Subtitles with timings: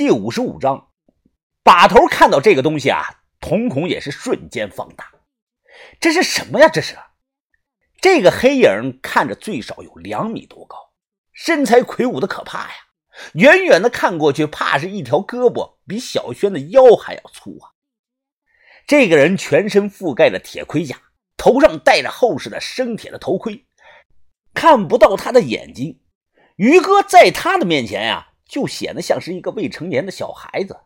[0.00, 0.88] 第五十五章，
[1.62, 5.12] 把头看到这个东西啊，瞳孔也是瞬间放大。
[6.00, 6.70] 这是什么呀？
[6.70, 6.96] 这是
[8.00, 10.94] 这个黑影看着最少有两米多高，
[11.34, 12.74] 身材魁梧的可怕呀！
[13.34, 17.76] 远远的看过去，怕是一条胳膊比小轩的腰还要粗啊！
[18.86, 20.96] 这个人全身覆盖着铁盔甲，
[21.36, 23.66] 头上戴着厚实的生铁的头盔，
[24.54, 26.00] 看不到他的眼睛。
[26.56, 28.28] 于哥在他的面前呀。
[28.50, 30.76] 就显得像是一个未成年的小孩子。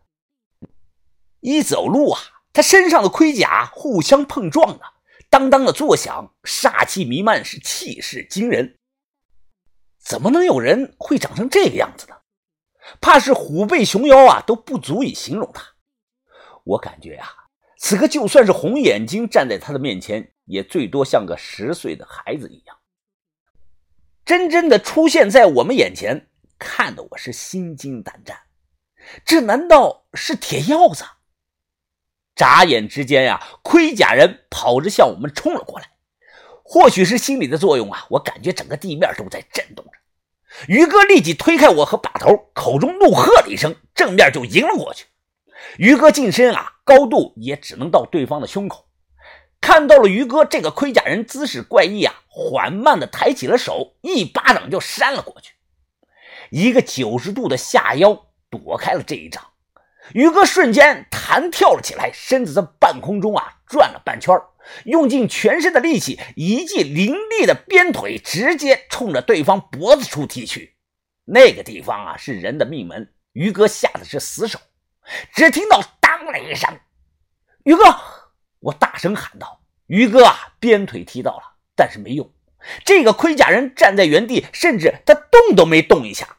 [1.39, 2.21] 一走路啊，
[2.53, 4.93] 他身上的盔甲互相碰撞啊，
[5.31, 8.77] 当当的作响，煞气弥漫，是气势惊人。
[9.99, 12.15] 怎么能有人会长成这个样子呢？
[13.01, 15.63] 怕是虎背熊腰啊，都不足以形容他。
[16.65, 17.27] 我感觉啊，
[17.79, 22.77] 此刻就算是红眼睛站在他的面前，也最多像个十岁的孩子一样。
[24.23, 26.29] 真真的出现在我们眼前。
[26.57, 28.37] 看得我是心惊胆战，
[29.25, 31.03] 这难道是铁鹞子？
[32.35, 35.91] 眨眼之间呀，盔甲人跑着向我们冲了过来。
[36.63, 39.91] 或许是心理的作用啊，我感觉整个地面都在震动着。
[40.67, 45.05] 于哥立即推开我和把头，口中怒喝了一声，正面就迎了过去。
[45.77, 48.87] 于哥近身啊，高度也只能到对方的胸口。
[49.61, 55.54] 看到了于哥这个盔甲人姿势怪异啊，缓慢的抬起了手，一巴掌就扇了过去。
[56.49, 59.43] 一个九十度的下腰躲开了这一掌，
[60.13, 64.39] 于哥瞬间弹跳了起来，身子在半空中啊转了半圈，
[64.85, 70.75] 用尽全身的力气，一记凌厉的鞭腿直接冲着对方脖子处踢去。
[71.25, 74.59] 那个地方啊是人的命门，于哥下的是死手。
[75.33, 76.69] 只听到当了一声，
[77.63, 77.83] 于哥，
[78.59, 82.31] 我大声喊道：“于哥啊，鞭腿踢到了，但是没用。
[82.83, 86.37] 这个盔甲人站在原地，甚至他动都没动一下。”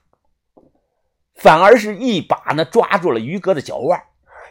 [1.37, 4.03] 反而是一把呢抓住了于哥的脚腕，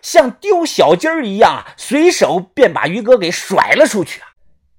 [0.03, 4.27] 像丢小鸡儿一样啊，随手便把于哥给甩了出去啊！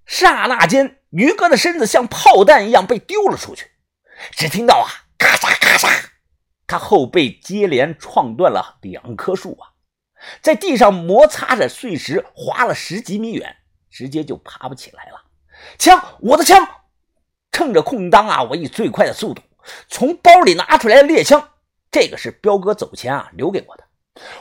[0.07, 3.73] 刹那间，于哥的身子像炮弹一样被丢了出去。
[4.31, 4.87] 只听到啊，
[5.19, 5.91] 咔嚓咔嚓，
[6.69, 9.75] 他后背接连撞断了两棵树啊，
[10.41, 13.57] 在地上摩擦着碎石，滑了十几米远，
[13.91, 15.25] 直接就爬不起来了。
[15.77, 16.65] 枪，我的枪！
[17.53, 19.43] 趁着空当啊，我以最快的速度
[19.89, 21.51] 从包里拿出来猎枪。
[21.91, 23.85] 这个是彪哥走前啊留给我的，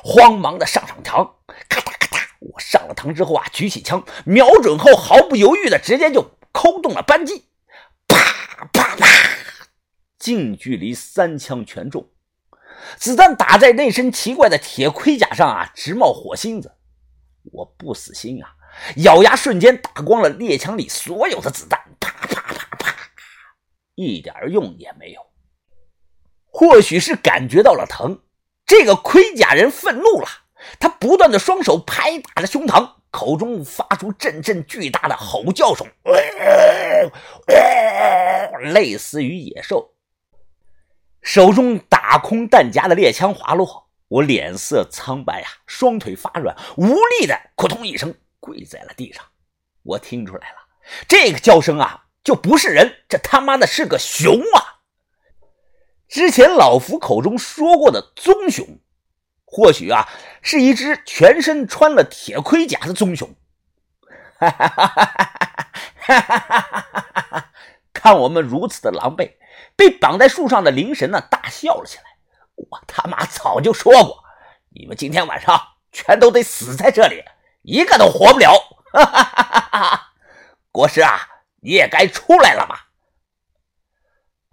[0.03, 1.31] 慌忙的上上膛，
[1.69, 7.45] 咔嗒咔嗒，我上了膛之后啊，举起枪，瞄准后毫不犹豫的直接就扣动了扳机，
[8.07, 9.07] 啪啪啪，
[10.19, 12.09] 近距离三枪全中，
[12.97, 16.73] 子弹打在那身奇怪的铁盔甲上啊，直冒火星子。
[17.53, 18.49] 我不死心啊，
[18.97, 21.79] 咬牙瞬间打光了猎枪里所有的子弹，
[23.95, 25.21] 一点用也没有。
[26.45, 28.21] 或许是感觉到了疼，
[28.65, 30.27] 这个盔甲人愤怒了，
[30.79, 35.85] 他不断的双手拍打着胸膛，口中发出阵阵巨大的吼叫声，
[38.73, 39.93] 类似于野兽。
[41.21, 49.25] 手中打空弹夹的猎枪滑落，我脸色苍白啊，双腿发软，无力的扑通一声跪在了地上。
[49.83, 50.57] 我听出来了，
[51.07, 54.81] 这个叫声啊，就不是人，这他妈的是个熊啊！
[56.09, 58.79] 之前老夫口中说过的棕熊，
[59.45, 60.09] 或许啊
[60.41, 63.35] 是一只全身穿了铁盔甲的棕熊。
[64.39, 64.85] 哈哈哈
[65.97, 66.49] 哈哈
[67.29, 67.51] 哈！
[67.93, 69.33] 看我们如此的狼狈，
[69.75, 72.03] 被绑在树上的灵神呢大笑了起来。
[72.55, 74.23] 我他妈早就说过，
[74.69, 77.23] 你们今天晚上全都得死在这里，
[77.61, 78.51] 一个都活不了。
[78.91, 80.13] 哈哈哈哈哈！
[80.71, 81.19] 国师啊，
[81.65, 82.91] 你也该出来了吧？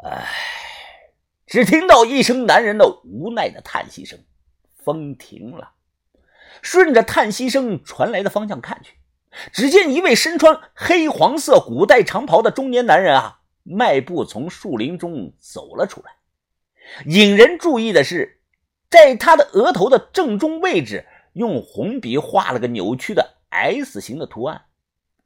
[0.05, 0.27] 哎。
[1.45, 4.19] 只听到一声男人的无奈的叹息声，
[4.83, 5.73] 风停了。
[6.63, 8.95] 顺着叹息声传来的方向看去，
[9.53, 16.13] 只见一位身穿黑黄色古代长袍的中年男人啊，迈步从树林中走了出来。
[17.05, 18.41] 引人注意的是，
[18.89, 24.65] 在他的额头的正中位置，用红笔画了个扭曲的 S 形的图案，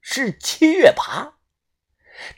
[0.01, 1.36] 是七月爬。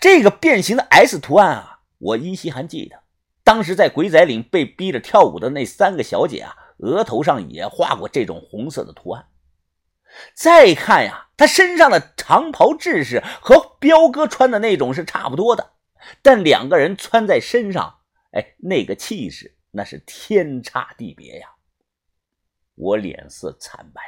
[0.00, 3.02] 这个变形的 S 图案啊，我依稀还记得。
[3.44, 9.26] 当时在鬼仔岭被逼着跳舞的那三个小姐啊，额头上也画过这种红色的图案。
[10.34, 15.72] 再看呀，他身上的长袍制式和彪哥穿的那种是差不多的，
[16.22, 18.00] 但两个人穿在身上，
[18.32, 21.48] 哎，那个气势那是天差地别呀。
[22.74, 24.00] 我脸色惨白，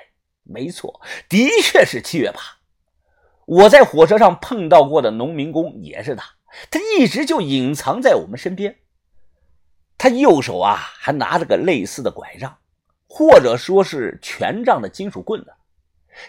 [0.42, 2.59] 没错，的确是七月八。
[3.50, 6.24] 我在火车上碰到过的农民工也是他，
[6.70, 8.76] 他一直就隐藏在我们身边。
[9.98, 12.58] 他右手啊还拿着个类似的拐杖，
[13.08, 15.52] 或者说是权杖的金属棍子。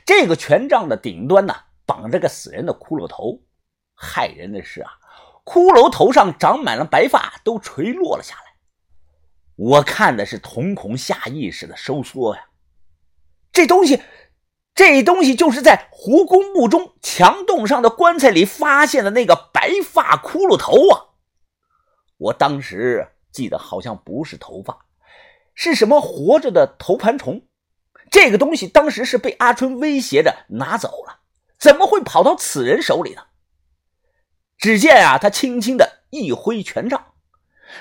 [0.03, 3.39] 这个权杖的顶端呢，绑着个死人的骷髅头。
[3.95, 4.89] 骇人的是啊，
[5.45, 8.55] 骷髅头上长满了白发，都垂落了下来。
[9.57, 12.47] 我看的是瞳孔下意识的收缩呀。
[13.53, 14.01] 这东西，
[14.83, 21.13] 这东西就是在胡公墓中墙洞上的棺材里发现的那个白发骷髅头啊！
[22.17, 24.87] 我当时记得好像不是头发，
[25.53, 27.43] 是什么活着的头盘虫。
[28.09, 31.19] 这个东西当时是被阿春威胁着拿走了，
[31.59, 33.21] 怎么会跑到此人手里呢？
[34.57, 37.13] 只见啊，他轻轻的一挥权杖，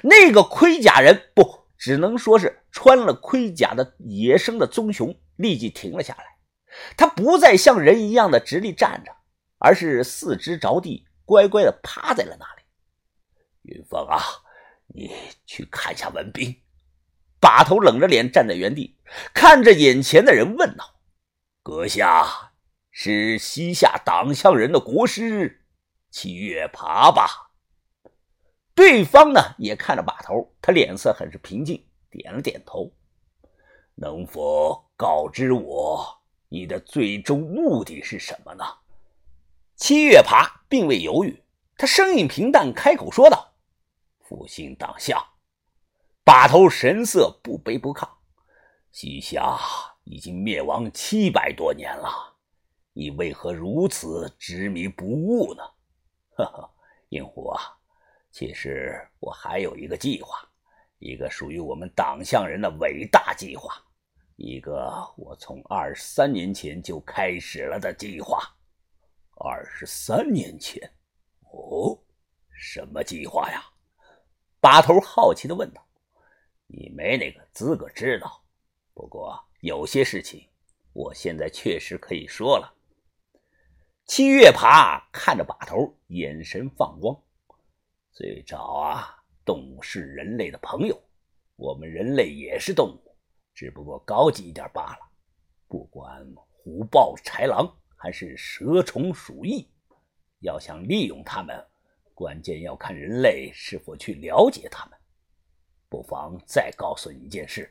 [0.03, 6.27] 那个盔甲人不，只能说是穿了盔甲的野生的棕熊立即停了下来。
[6.97, 9.13] 他不再像人一样的直立站着，
[9.59, 12.63] 而是四肢着地，乖乖的趴在了那里。
[13.63, 14.21] 云峰啊，
[14.89, 15.11] 你
[15.47, 16.63] 去看下文斌。
[17.41, 18.99] 把头冷着脸站在原地，
[19.33, 21.01] 看着眼前的人问道
[21.65, 22.53] ：“阁下
[22.91, 25.63] 是西夏党项人的国师
[26.11, 27.51] 七月爬吧？”
[28.77, 32.93] 对方呢也看着把头，他脸色很是平静，点了点头。
[33.95, 36.20] 能否告知我
[36.51, 38.65] 你的最终目的是什么呢？
[39.77, 41.43] 七月爬并未犹豫，
[41.79, 43.55] 他声音平淡，开口说道
[44.29, 45.19] ：“复兴党项。”
[46.23, 48.07] 把头神色不卑不亢，
[48.93, 49.59] 西夏
[50.05, 52.37] 已经灭亡七百多年了，
[52.93, 55.63] 你为何如此执迷不悟呢？
[56.37, 56.71] 呵呵，
[57.09, 57.63] 应狐啊，
[58.31, 60.39] 其实我还有一个计划，
[60.99, 63.75] 一个属于我们党项人的伟大计划，
[64.43, 68.43] 一个我从二十三年前就开始了的计划。
[69.37, 70.91] 二十三年前，
[71.53, 71.99] 哦，
[72.51, 73.63] 什么计划呀？
[74.59, 75.87] 把头好奇的问道。
[76.67, 78.43] 你没那个资格知道，
[78.95, 80.49] 不过有些事情，
[80.95, 82.75] 我现在确实可以说了。
[84.07, 87.15] 七月爬看着把头，眼神放光。
[88.11, 90.99] 最早啊，动物是人类的朋友，
[91.57, 93.10] 我们人类也是动物，
[93.61, 95.01] 只不过高级一点罢了。
[95.69, 99.69] 不管虎豹豺狼还是蛇虫鼠蚁，
[100.39, 101.63] 要想利用它们，
[102.15, 104.99] 关键要看人类是否去了解它们。
[105.91, 107.71] 不妨再告诉你一件事：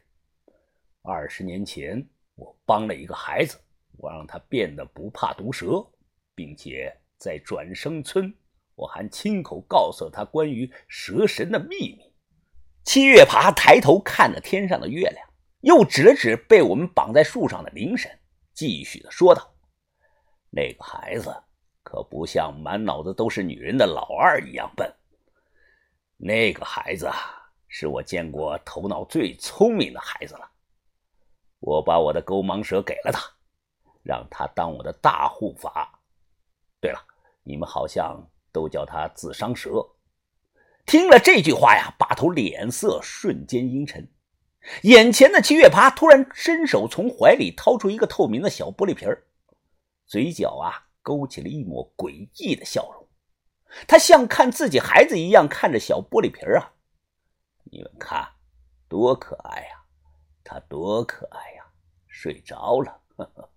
[1.01, 3.57] 二十年前，我帮了一个孩子，
[3.97, 5.83] 我让他变得不怕毒蛇，
[6.35, 8.31] 并且在转生村，
[8.75, 12.13] 我还亲口告诉了他关于蛇神的秘密。
[12.83, 15.28] 七月爬抬头看着天上的月亮，
[15.61, 18.11] 又指了指被我们绑在树上的灵神，
[18.53, 19.53] 继续的说道
[20.51, 21.35] ：“那个孩子
[21.83, 24.93] 可不像满脑子都是女人的老二一样笨，
[26.17, 27.09] 那个孩子。”
[27.71, 30.51] 是我见过头脑最聪明的孩子了。
[31.59, 33.21] 我把我的勾芒蛇给了他，
[34.01, 36.01] 让他当我的大护法。
[36.81, 36.99] 对了，
[37.43, 39.85] 你们好像都叫他自伤蛇。
[40.87, 44.11] 听了这句话呀，把头脸色瞬间阴沉。
[44.83, 49.09] 眼前的七月爬突然伸手从怀里掏出一个透明的小玻璃瓶
[50.05, 53.07] 嘴角啊勾起了一抹诡异的笑容。
[53.87, 56.73] 他像看自己孩子一样看着小玻璃瓶啊。
[57.71, 58.27] 你们看，
[58.87, 59.83] 多可爱呀！
[60.43, 61.63] 他多可爱呀！
[62.07, 63.49] 睡着了，呵呵。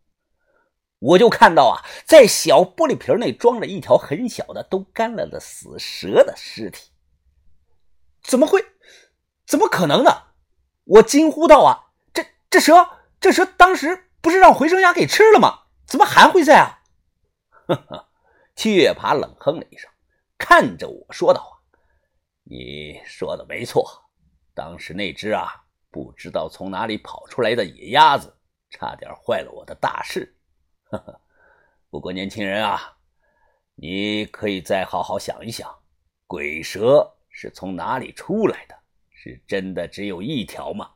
[0.98, 6.90] 我就看到啊，在小玻璃瓶内装着一条很小的、都干了的死蛇的尸体。
[8.22, 8.62] 怎么会？
[9.46, 10.10] 怎么可能呢？
[10.84, 12.88] 我惊呼道：“啊，这这蛇，
[13.20, 15.64] 这蛇当时不是让回声鸭给吃了吗？
[15.86, 16.82] 怎么还会在啊？”
[17.66, 18.08] 呵呵。
[18.54, 19.90] 七月爬冷哼了一声，
[20.36, 21.56] 看着我说道：“啊，
[22.44, 24.10] 你说的没错。”
[24.54, 28.36] 当时那只啊，不知道从哪里跑出来的野鸭子，
[28.68, 30.36] 差点坏了我的大事。
[30.90, 31.20] 呵呵，
[31.88, 32.98] 不过年轻人啊，
[33.74, 35.74] 你可以再好好想一想，
[36.26, 38.78] 鬼蛇是从哪里出来的？
[39.22, 40.90] 是真的只有一条吗？